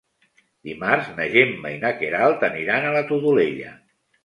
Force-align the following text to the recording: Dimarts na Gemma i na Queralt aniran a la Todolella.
Dimarts 0.69 1.11
na 1.19 1.27
Gemma 1.35 1.73
i 1.75 1.77
na 1.85 1.93
Queralt 2.01 2.47
aniran 2.51 2.89
a 2.91 2.97
la 2.99 3.07
Todolella. 3.13 3.79